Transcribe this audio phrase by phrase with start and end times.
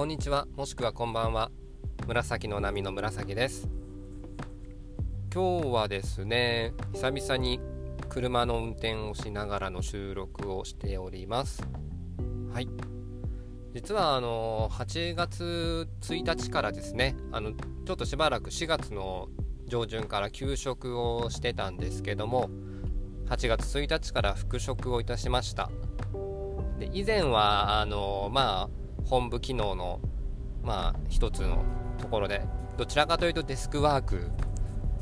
[0.00, 0.48] こんにちは。
[0.56, 1.50] もしくはこんばんは。
[2.06, 3.68] 紫の波の紫です。
[5.30, 7.60] 今日はですね久々に
[8.08, 11.62] 車の運転をしながらの収録をしております。
[12.50, 12.68] はい。
[13.74, 19.28] 実はあの8月1日からですねあのちょっとしばらく4月の
[19.66, 22.48] 上旬から休職をしてたんですけども
[23.26, 25.70] 8月1日から復職をいたしました。
[26.78, 30.00] で以前はあのまあ本部機能の
[30.62, 31.64] まあ一つの
[31.98, 32.42] ところで
[32.76, 34.30] どちらかというとデスクワーク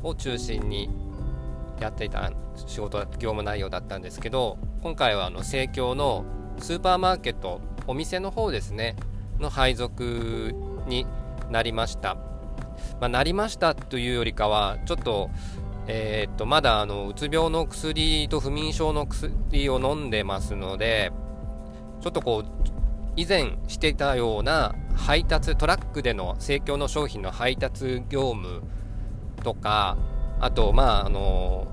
[0.03, 0.89] を中心に
[1.79, 6.25] やっていた仕事業務内容だったんですけど今回はあの生協の
[6.59, 8.95] スーパーマーケットお店の方ですね
[9.39, 10.53] の配属
[10.87, 11.05] に
[11.49, 12.15] なりました、
[12.99, 15.29] まあ、なりましたというよりかはちょっと
[15.87, 21.11] えー、っとまだあのうつ病の薬と不眠症の薬を飲んでますので
[22.01, 22.78] ちょっとこう
[23.19, 28.61] 以前してたような配達トラックでの生協の商品の配達業務
[29.43, 29.97] とか
[30.39, 31.67] あとまああの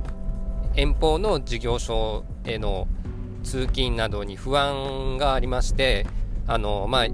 [0.74, 2.88] 遠方の事業所への
[3.44, 6.04] 通勤などに不安がありまして
[6.48, 7.06] あのまあ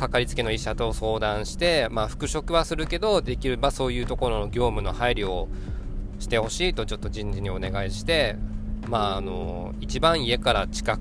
[0.00, 5.48] かかりつけの医者と相談して、まあ、復職はするけどできればそういうところの業務の配慮を
[6.18, 8.36] してほしいとちょっと人事にお願いして、
[8.88, 10.98] まあ、あの一番家から近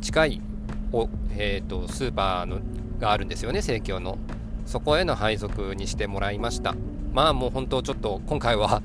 [0.00, 0.42] 近い
[0.92, 2.60] お、えーと、スーパーの
[2.98, 4.18] があるんですよね生協の。
[4.66, 6.74] そこへの配属にしてもらいました。
[7.12, 8.82] まあもう本当ちょっと今回は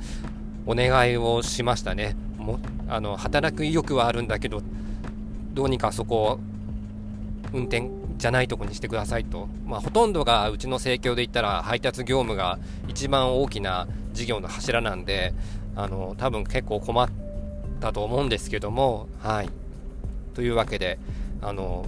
[0.66, 2.16] お願いをしましたね。
[2.46, 4.62] もあの働く意欲はあるんだけど
[5.54, 6.40] どうにかそこを
[7.54, 15.34] 運転じゃないとこにしてくださいと、まあ、ほとんどがうちの生協で言ったら配達業務が一番大きな事業の柱なんで
[15.76, 17.10] あの多分結構困っ
[17.82, 19.50] たと思うんですけどもはい。
[20.34, 21.00] というわけで
[21.42, 21.86] あの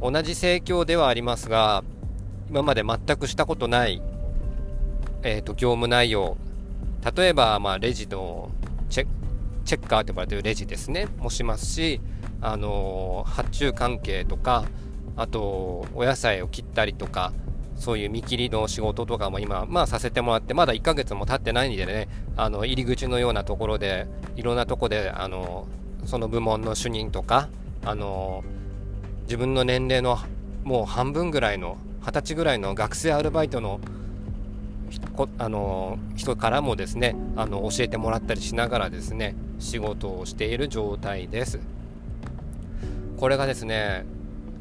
[0.00, 1.84] 同じ盛況ではありますが
[2.50, 4.02] 今まで全くしたことない、
[5.22, 6.36] えーと、業務内容。
[7.16, 8.50] 例えば、まあ、レジの
[8.88, 9.06] チェ
[9.64, 11.08] チェッカーと呼ばれているレジですね。
[11.18, 12.00] もしますし、
[12.44, 14.64] あの発注関係とか
[15.16, 17.32] あとお野菜を切ったりとか
[17.76, 25.66] そういう見切りの仕事とかも今、まあ、させてもらってまだ1ヶ月も経ってないんでねあの入り口のようなところでいろんなとこであの
[26.04, 27.48] その部門の主任とか
[27.84, 28.44] あの
[29.22, 30.18] 自分の年齢の
[30.64, 33.80] もう半分ぐらいの二十歳ぐらいの学生アルバイトの
[35.38, 41.60] あの人からもですねあの教えてもらったりしながらですね仕事をしている状態です。
[43.16, 44.04] これがですね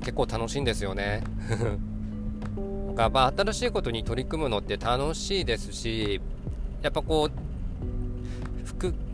[0.02, 1.24] 結構楽しいんですよね。
[2.88, 6.22] なんかまあ新しいことに取り組むのって楽しいですし
[6.82, 7.53] やっぱこう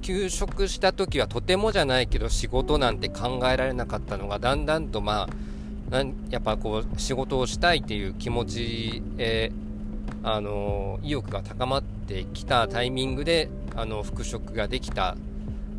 [0.01, 5.27] 休職した時はとてもじゃないけど仕事なんて考えられなかったのがだんだんとま
[5.91, 9.51] あやっぱこう仕事をしたいっていう気持ち、え、
[10.23, 15.15] あの意欲が高まってきたタイミングであの復職ができた。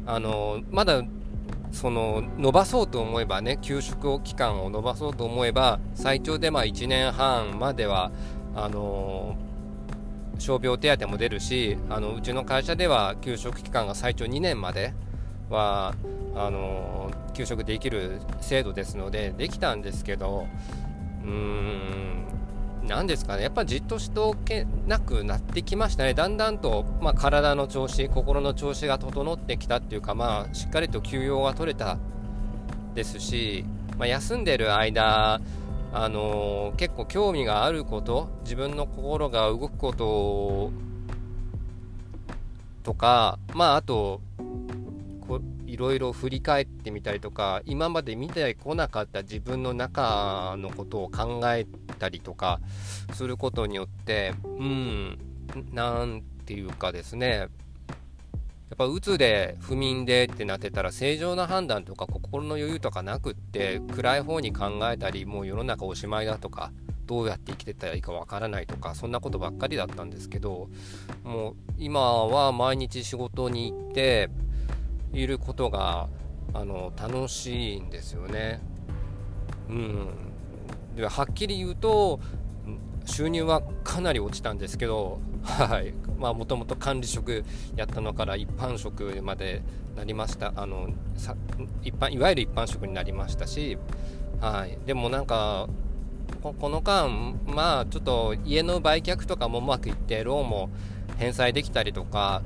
[0.06, 1.04] あのまだ
[1.72, 8.10] その伸ばそうと思えばね休職期間を伸ばそうと思えば最長でまあ1年半までは
[8.56, 9.36] あの
[10.40, 14.94] 傷病手当も出るしあのうちの会社では給食期間が最長2年まで
[15.50, 15.94] は
[16.34, 20.46] あの給食できる制度ですのでできたんですけど
[21.24, 22.10] うーん
[22.90, 23.44] 何ですかね。
[23.44, 26.12] やっぱじっとしておけなくなってきましたね。
[26.12, 31.98] だんだんと、まあ、体の調子心の調子が整ってきたっていうかまあしっかりと休養が取れた
[32.94, 33.64] ですし、
[33.96, 35.40] まあ、休んでる間
[35.92, 40.70] あのー、結構興味があること自分の心が動くこと
[42.82, 44.20] とかまああと
[45.26, 51.66] こいろいろ振り返ってみたりとか今まで見てこなかった自分の中のことを考え
[51.98, 52.60] たりとか
[53.12, 55.18] することによってうん
[55.72, 57.48] なんていうかですね。
[58.70, 66.72] やっぱうつで不眠でってなってたら正常な判断とか心の余裕とかなくって暗い方に考えたりもう世の中おしまいだとか
[67.06, 70.68] どうやって生きてたらいいかわからないとかそんなことばっかりだったんですけど
[71.24, 74.30] もう今は毎日仕事に行って
[75.12, 76.08] いることが
[76.54, 78.60] あの楽しいんですよね。
[79.68, 80.08] うん、
[80.94, 82.20] ではっきり言うと
[83.04, 87.44] 収入はかなり落ちたんですけど はいもともと管理職
[87.76, 89.62] やったのから一般職まで
[89.96, 90.52] なりました。
[90.56, 91.34] あのさ
[91.82, 93.78] 一般いわゆる一般職になりましたし、
[94.40, 95.68] はい、でもなんか
[96.42, 97.10] この間
[97.46, 100.70] まあちょっと家の売却とかもうまくいってローンも
[101.18, 102.42] 返済できたりとか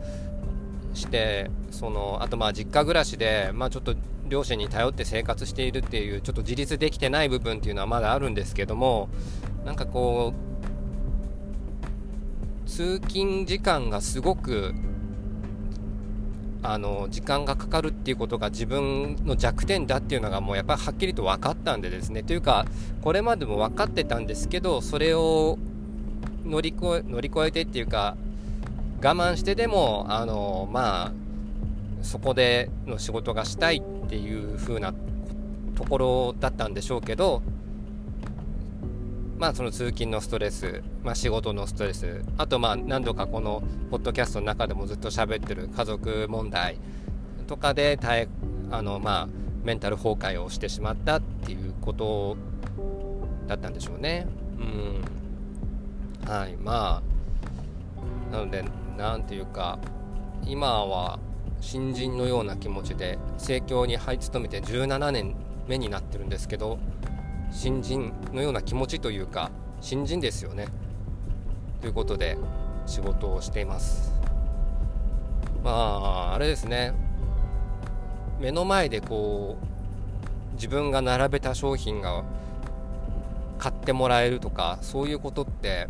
[0.94, 3.94] してそのあとまあ実家暮らしでまあちょっと
[4.26, 9.08] 両親に頼って生活しているっていうちょっと自立できてない部分っていうのはまだあるんですけども
[9.64, 10.43] なんかこう
[12.74, 14.74] 通勤時間がすごく
[16.60, 22.24] あの時間がかかるっていうことが自分の弱点だっていうのがもうやっぱりはっきりと分かったんでですね。
[22.24, 22.66] というか
[23.00, 25.56] これまでも分かってたんですけどそれを
[26.44, 28.16] 乗り越え乗り越えてっていうか
[29.00, 31.12] 我慢してでもあのまあ
[32.02, 34.92] そこでの仕事がしたいっていう風な
[35.76, 37.40] ところだったんでしょうけど
[39.38, 46.78] まあその通勤のストレス、まあ、仕事のストレスあとまあ何度かこのポッドキャストの中でもずっと喋ってる家族問題
[47.46, 48.28] とかで耐え
[48.70, 49.28] あのまあ
[49.64, 52.36] メンタル崩壊をしてしまったっていうこと
[53.46, 54.26] だったんでしょうね。
[54.58, 54.62] う
[56.30, 57.02] んはいま
[58.30, 58.64] あなので
[58.96, 59.78] 何ていうか
[60.46, 61.18] 今は
[61.60, 65.34] 新人のような気持ちで政教に入り務めて17年
[65.66, 66.78] 目になってるんですけど
[67.54, 70.66] 新人のような気持ちというか新人ですよね。
[71.80, 72.36] ということで
[72.84, 74.12] 仕事をしています。
[75.62, 76.92] まああれですね。
[78.40, 82.24] 目の前でこう自分が並べた商品が
[83.58, 85.88] 買ってもらえるとかそういうことって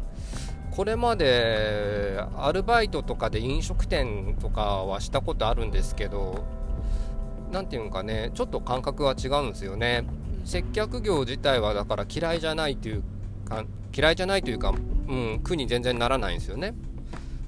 [0.70, 6.44] これまでアルバイトとかで飲食店とかはしたことあるんですけど
[7.50, 10.04] 何て言うんかねちょっと感覚は違うんですよね。
[10.44, 13.02] 接客業自体はだから嫌いじゃないという
[13.48, 13.64] か
[13.96, 14.74] 嫌いじゃないというか、
[15.08, 16.74] うん、苦に全然ならないんですよね。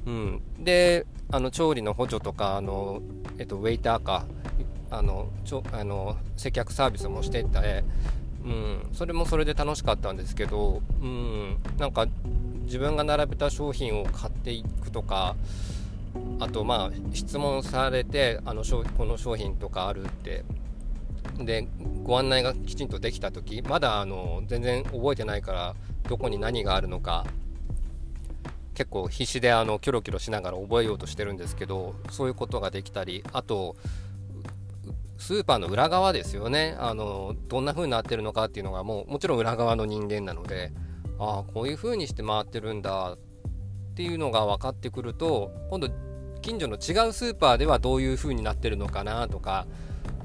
[0.07, 3.03] うん、であの調理の補助とかあの、
[3.39, 4.27] えっと、ウェイターか
[4.91, 7.85] あのちょあの接客サービスもしてて、
[8.45, 12.07] うん、それもそれで楽しかったんですけど、うん、なんか
[12.65, 15.35] 自分が並べた商品を買っていくとか
[16.39, 18.63] あとまあ質問されてあの
[18.97, 20.45] この商品とかあるって
[21.45, 21.69] で
[22.03, 25.75] ご案内がきちんとできた時まだあの全然覚えてないから
[26.09, 27.27] どこに何があるのか
[28.75, 33.77] 結構必死であのキョロキョロしながら覚えようとしてるんですけどそういうことができたりあと
[35.19, 36.77] スーパーの裏側ですよね。
[36.79, 40.73] あのどんな風になってるのかっていうのがもうもちろん裏側の人間なので
[41.19, 43.19] ああこういう風にして回ってるんだっ
[43.95, 45.89] ていうのが分かってくると今度
[46.43, 49.67] 近所の違うスーパーではどういう風になってるのかなとか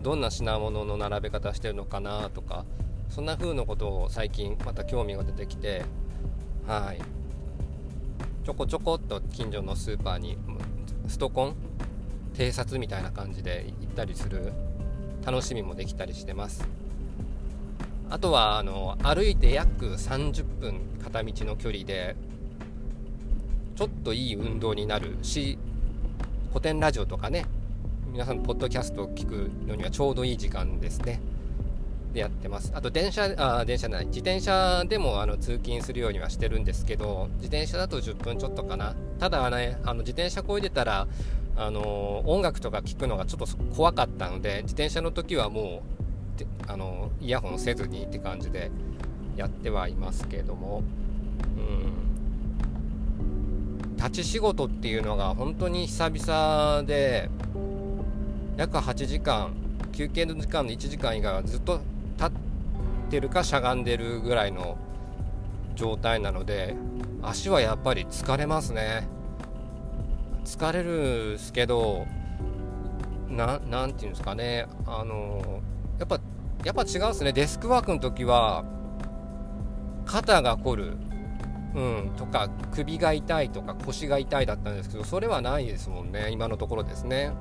[0.01, 2.65] どんな品物の並べ方してるのかなとか
[3.09, 5.83] そんな風なことを最近また興味が出てきて
[6.67, 7.01] はい。
[8.43, 10.35] ちょこちょこっと近所のスーパーに
[11.07, 11.55] ストコン
[12.33, 14.51] 偵察みたいな感じで行ったりする
[15.23, 16.67] 楽しみもできたりしてます。
[18.09, 22.15] あとはあの歩いて約30分片道の距離で
[23.75, 25.57] ちょっといい運動になるし
[26.49, 27.45] 古典ラジオとかね
[28.11, 31.21] 皆さんポッドキャストを聞くのにはちょうどいい時間ですね。
[32.11, 32.73] でやってます。
[32.75, 34.05] あと電車あ電車ない。
[34.07, 38.95] 自転車でもあの通勤するようにはしてるんですけど自転車だと10分ちょっとかな。
[39.17, 41.07] ただねあの自転車こいでたら
[41.55, 45.81] あの音楽とか聞くのがちょっと怖かったので自転車の時はも
[46.37, 48.71] うあのイヤホンせずにって感じで
[49.37, 50.83] やってはいますけども。
[51.57, 52.11] うん。
[53.95, 57.29] 立ち仕事っていうのが本当に久々で
[58.57, 59.53] 約8時間
[59.91, 61.81] 休憩の時間の1時間以外はずっと
[62.17, 62.31] 立っ
[63.09, 64.77] てるかしゃがんでるぐらいの
[65.75, 66.75] 状態なので
[67.21, 69.07] 足はやっぱり疲れますね。
[70.43, 72.05] 疲れるんすけど
[73.29, 74.67] なんていうんですかね。
[74.85, 75.61] あの
[75.99, 76.19] やっぱ
[76.63, 77.31] やっぱ違うっすね。
[77.31, 78.65] デスクワークの時は
[80.05, 80.97] 肩が凝る
[81.73, 86.29] うんとか首が痛いとか腰が痛いだったんですけどそれはないですもんね。
[86.31, 87.31] 今のところですね。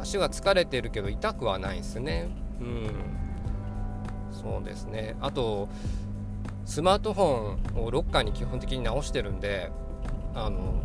[0.00, 2.28] 足は疲れてるけど痛くはないですね。
[2.60, 2.90] うん。
[4.32, 5.16] そうですね。
[5.20, 5.68] あと
[6.64, 7.24] スマートフォ
[7.80, 9.70] ンをロッカーに基本的に直してるんで
[10.34, 10.82] あの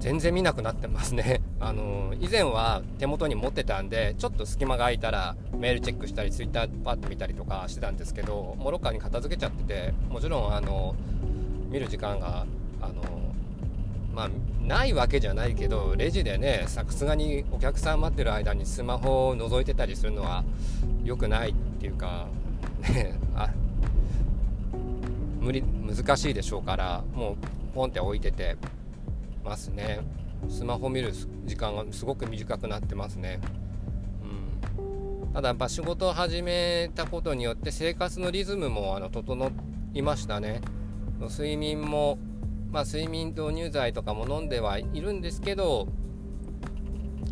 [0.00, 1.40] 全然見なくなってますね。
[1.60, 10.94] あの以前は手元に持ってたんでちょっと隙間が空いたらメールチェックしたりツイッターパッと見たりとかしてたんですけどもうロッカーに片付けちゃっててもちろんあの
[11.70, 12.44] 見る時間が
[12.82, 13.23] あの
[14.14, 14.30] まあ
[14.62, 20.44] ないわけじゃないけどレジでねさすがにお客さん待ってる間にスマホを覗いてたりするのは
[21.04, 22.26] 良くないっていうか
[22.80, 23.50] ねあ
[25.40, 27.36] 無理難しいでしょうからもう
[27.74, 28.56] ポンって置いてて
[29.44, 30.00] ますね。
[30.48, 31.12] スマホ見る
[31.44, 33.40] 時間がすごく短くなってますね、
[34.78, 39.50] うん、ただやっぱ仕事を始めたことによって生活のリズムもあの整
[39.94, 40.60] いましたね。
[41.20, 42.18] 睡眠も
[42.74, 45.86] まあ、睡眠導入剤とかも飲んではいるんですけど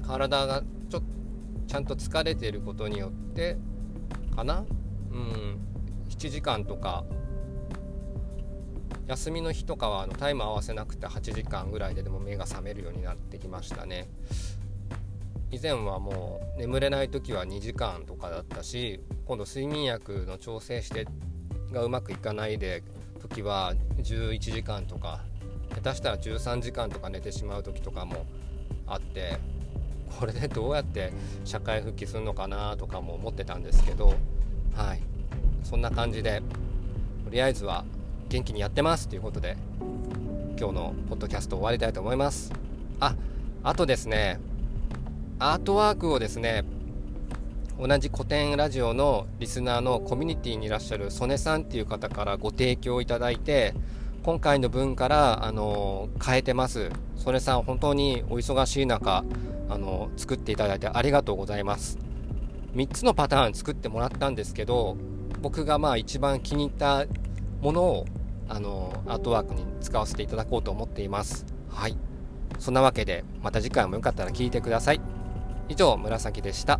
[0.06, 1.02] 体がちょっと
[1.66, 3.56] ちゃんと疲れていることによって
[4.36, 4.64] かな？
[5.10, 5.58] うん。
[6.08, 7.04] 7時間とか。
[9.08, 14.08] 休みの日とかはあのタイム合わせなくて8時間ぐらいででも目が覚めるようになってきましたね。
[15.50, 21.06] 以前はもう眠れない時は2時間とかだったし今度睡眠薬の調整して
[21.72, 22.84] がうまくいかないで
[23.20, 25.20] 時は11時間とか
[25.74, 28.26] 下手したら13時間とか寝てしまう時とかも
[28.86, 29.38] あって
[30.18, 31.12] これでどうやって
[31.44, 34.14] 社会復帰するのかなとかも思ってたんですけど
[34.74, 35.02] はい。
[35.62, 36.42] そんな感じで
[37.24, 37.84] とりあえずは
[38.28, 39.56] 元気にやってますということで
[40.58, 42.52] 今日のポッドキャスト終わりたいと思います。
[43.00, 43.14] あ
[43.62, 44.38] あとですね
[45.38, 46.64] アートワークをですね
[47.78, 53.74] 同じ古典ラジオのリスナーのコミュニティにいらっしゃる曽根さんっていう方からご提供いただいて
[54.22, 56.90] 今回の分からあの変えてます。
[57.16, 59.24] 曽根さん本当にお忙しい中
[59.68, 61.98] あの作っていただいてありがとうございます。
[62.76, 64.96] 3つのパターン作ってもらったんですけど
[65.40, 67.04] 僕がまあ一番気に入った
[67.60, 68.06] ものを
[68.48, 71.44] あのアートワークに使わせていただこうと思っています。
[71.68, 71.96] はい。
[72.60, 75.00] そんなわけでまた次回もよかったら聞いてください。
[75.68, 76.78] 以上紫でした。